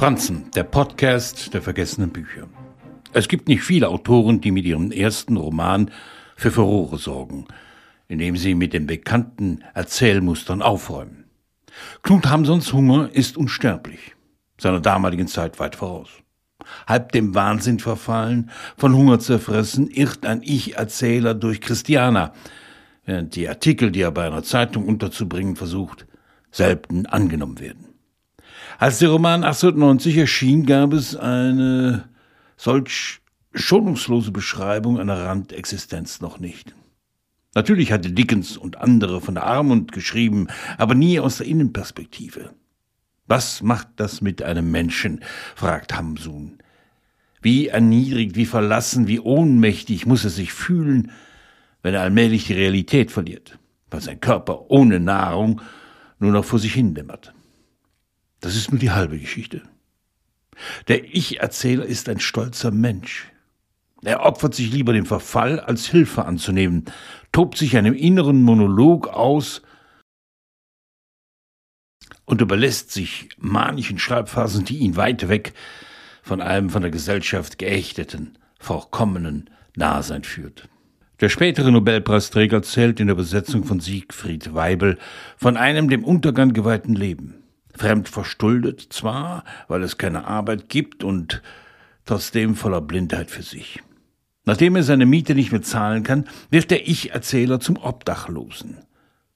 Franzen, 0.00 0.50
der 0.54 0.64
Podcast 0.64 1.52
der 1.52 1.60
vergessenen 1.60 2.08
Bücher. 2.08 2.48
Es 3.12 3.28
gibt 3.28 3.48
nicht 3.48 3.62
viele 3.62 3.90
Autoren, 3.90 4.40
die 4.40 4.50
mit 4.50 4.64
ihrem 4.64 4.92
ersten 4.92 5.36
Roman 5.36 5.90
für 6.36 6.50
Furore 6.50 6.96
sorgen, 6.96 7.44
indem 8.08 8.38
sie 8.38 8.54
mit 8.54 8.72
den 8.72 8.86
bekannten 8.86 9.62
Erzählmustern 9.74 10.62
aufräumen. 10.62 11.26
Knut 12.00 12.30
Hamsons 12.30 12.72
Hunger 12.72 13.10
ist 13.12 13.36
unsterblich, 13.36 14.16
seiner 14.56 14.80
damaligen 14.80 15.28
Zeit 15.28 15.60
weit 15.60 15.76
voraus. 15.76 16.08
Halb 16.86 17.12
dem 17.12 17.34
Wahnsinn 17.34 17.78
verfallen, 17.78 18.50
von 18.78 18.96
Hunger 18.96 19.18
zerfressen, 19.18 19.86
irrt 19.86 20.24
ein 20.24 20.40
Ich-Erzähler 20.42 21.34
durch 21.34 21.60
Christiana, 21.60 22.32
während 23.04 23.36
die 23.36 23.46
Artikel, 23.46 23.90
die 23.90 24.00
er 24.00 24.12
bei 24.12 24.26
einer 24.26 24.44
Zeitung 24.44 24.86
unterzubringen 24.86 25.56
versucht, 25.56 26.06
selten 26.50 27.04
angenommen 27.04 27.60
werden. 27.60 27.99
Als 28.78 28.98
der 28.98 29.10
Roman 29.10 29.44
1890 29.44 30.16
erschien, 30.16 30.66
gab 30.66 30.92
es 30.92 31.16
eine 31.16 32.08
solch 32.56 33.20
schonungslose 33.52 34.30
Beschreibung 34.30 34.98
einer 34.98 35.18
Randexistenz 35.24 36.20
noch 36.20 36.38
nicht. 36.38 36.74
Natürlich 37.54 37.90
hatte 37.90 38.12
Dickens 38.12 38.56
und 38.56 38.76
andere 38.76 39.20
von 39.20 39.34
der 39.34 39.44
Armut 39.44 39.92
geschrieben, 39.92 40.46
aber 40.78 40.94
nie 40.94 41.18
aus 41.18 41.38
der 41.38 41.46
Innenperspektive. 41.46 42.50
Was 43.26 43.62
macht 43.62 43.88
das 43.96 44.20
mit 44.20 44.42
einem 44.42 44.70
Menschen? 44.70 45.22
fragt 45.56 45.96
Hamsun. 45.96 46.58
Wie 47.42 47.68
erniedrigt, 47.68 48.36
wie 48.36 48.46
verlassen, 48.46 49.08
wie 49.08 49.20
ohnmächtig 49.20 50.06
muss 50.06 50.24
er 50.24 50.30
sich 50.30 50.52
fühlen, 50.52 51.10
wenn 51.82 51.94
er 51.94 52.02
allmählich 52.02 52.46
die 52.46 52.54
Realität 52.54 53.10
verliert, 53.10 53.58
weil 53.90 54.00
sein 54.00 54.20
Körper 54.20 54.70
ohne 54.70 55.00
Nahrung 55.00 55.60
nur 56.18 56.32
noch 56.32 56.44
vor 56.44 56.58
sich 56.58 56.74
hin 56.74 56.94
dämmert. 56.94 57.32
Das 58.40 58.56
ist 58.56 58.70
nur 58.70 58.80
die 58.80 58.90
halbe 58.90 59.18
Geschichte. 59.18 59.62
Der 60.88 61.14
Ich-Erzähler 61.14 61.84
ist 61.84 62.08
ein 62.08 62.20
stolzer 62.20 62.70
Mensch. 62.70 63.30
Er 64.02 64.22
opfert 64.22 64.54
sich 64.54 64.72
lieber 64.72 64.92
dem 64.92 65.06
Verfall, 65.06 65.60
als 65.60 65.86
Hilfe 65.86 66.24
anzunehmen, 66.24 66.86
tobt 67.32 67.58
sich 67.58 67.76
einem 67.76 67.94
inneren 67.94 68.42
Monolog 68.42 69.08
aus 69.08 69.62
und 72.24 72.40
überlässt 72.40 72.92
sich 72.92 73.28
manischen 73.38 73.98
Schreibphasen, 73.98 74.64
die 74.64 74.78
ihn 74.78 74.96
weit 74.96 75.28
weg 75.28 75.52
von 76.22 76.40
einem 76.40 76.70
von 76.70 76.82
der 76.82 76.90
Gesellschaft 76.90 77.58
geächteten, 77.58 78.38
vorkommenen 78.58 79.50
Dasein 79.74 80.24
führt. 80.24 80.68
Der 81.20 81.28
spätere 81.28 81.70
Nobelpreisträger 81.70 82.58
erzählt 82.58 83.00
in 83.00 83.08
der 83.08 83.14
Besetzung 83.14 83.64
von 83.64 83.80
Siegfried 83.80 84.54
Weibel 84.54 84.98
von 85.36 85.58
einem 85.58 85.90
dem 85.90 86.04
Untergang 86.04 86.54
geweihten 86.54 86.94
Leben 86.94 87.39
fremd 87.80 88.10
verschuldet 88.10 88.88
zwar, 88.90 89.42
weil 89.66 89.82
es 89.82 89.96
keine 89.96 90.26
Arbeit 90.26 90.68
gibt 90.68 91.02
und 91.02 91.40
trotzdem 92.04 92.54
voller 92.54 92.82
Blindheit 92.82 93.30
für 93.30 93.42
sich. 93.42 93.80
Nachdem 94.44 94.76
er 94.76 94.82
seine 94.82 95.06
Miete 95.06 95.34
nicht 95.34 95.50
mehr 95.50 95.62
zahlen 95.62 96.02
kann, 96.02 96.28
wird 96.50 96.70
der 96.70 96.86
Ich-Erzähler 96.86 97.58
zum 97.58 97.78
Obdachlosen. 97.78 98.84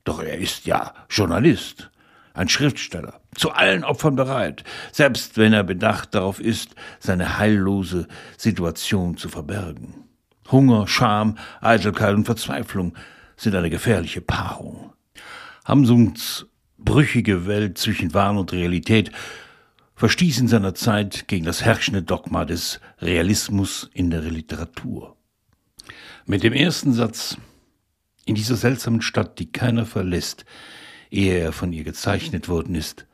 Doch 0.04 0.22
er 0.22 0.36
ist 0.36 0.66
ja 0.66 0.92
Journalist, 1.08 1.90
ein 2.34 2.50
Schriftsteller, 2.50 3.22
zu 3.34 3.50
allen 3.50 3.82
Opfern 3.82 4.16
bereit, 4.16 4.62
selbst 4.92 5.38
wenn 5.38 5.54
er 5.54 5.64
bedacht 5.64 6.14
darauf 6.14 6.38
ist, 6.38 6.74
seine 6.98 7.38
heillose 7.38 8.08
Situation 8.36 9.16
zu 9.16 9.30
verbergen. 9.30 10.04
Hunger, 10.52 10.86
Scham, 10.86 11.38
Eitelkeit 11.62 12.14
und 12.14 12.26
Verzweiflung 12.26 12.94
sind 13.36 13.54
eine 13.54 13.70
gefährliche 13.70 14.20
Paarung. 14.20 14.92
Hamsuns 15.64 16.44
brüchige 16.84 17.46
Welt 17.46 17.78
zwischen 17.78 18.14
Wahn 18.14 18.36
und 18.36 18.52
Realität 18.52 19.10
verstieß 19.96 20.40
in 20.40 20.48
seiner 20.48 20.74
Zeit 20.74 21.28
gegen 21.28 21.44
das 21.44 21.64
herrschende 21.64 22.02
Dogma 22.02 22.44
des 22.44 22.80
Realismus 23.00 23.90
in 23.94 24.10
der 24.10 24.22
Literatur. 24.22 25.16
Mit 26.26 26.42
dem 26.42 26.52
ersten 26.52 26.92
Satz 26.92 27.36
in 28.24 28.34
dieser 28.34 28.56
seltsamen 28.56 29.02
Stadt, 29.02 29.38
die 29.38 29.52
keiner 29.52 29.86
verlässt, 29.86 30.44
ehe 31.10 31.38
er 31.38 31.52
von 31.52 31.72
ihr 31.72 31.84
gezeichnet 31.84 32.48
worden 32.48 32.74
ist, 32.74 33.06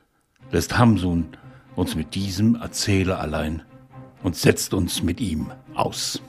lässt 0.51 0.79
Hamsun 0.79 1.37
uns 1.77 1.95
mit 1.95 2.15
diesem 2.15 2.55
Erzähler 2.55 3.21
allein 3.21 3.63
und 4.23 4.37
setzt 4.37 4.75
uns 4.75 5.03
mit 5.03 5.21
ihm 5.21 5.51
aus. 5.75 6.23